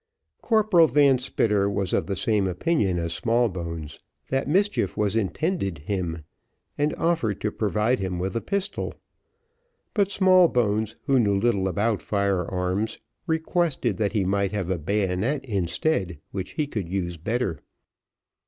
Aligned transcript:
Corporal 0.41 0.87
Van 0.87 1.19
Spitter 1.19 1.69
was 1.69 1.93
of 1.93 2.07
the 2.07 2.15
same 2.15 2.47
opinion 2.47 2.97
as 2.97 3.13
Smallbones, 3.13 3.99
that 4.29 4.47
mischief 4.49 4.97
was 4.97 5.15
intended 5.15 5.77
him, 5.77 6.23
and 6.75 6.95
offered 6.95 7.39
to 7.41 7.51
provide 7.51 7.99
him 7.99 8.17
with 8.17 8.35
a 8.35 8.41
pistol; 8.41 8.95
but 9.93 10.09
Smallbones, 10.09 10.95
who 11.05 11.19
knew 11.19 11.35
little 11.37 11.67
about 11.67 12.01
fire 12.01 12.43
arms, 12.43 12.99
requested 13.27 13.97
that 13.99 14.13
he 14.13 14.25
might 14.25 14.51
have 14.53 14.71
a 14.71 14.79
bayonet 14.79 15.45
instead, 15.45 16.17
which 16.31 16.53
he 16.53 16.65
could 16.65 16.89
use 16.89 17.17
better. 17.17 17.59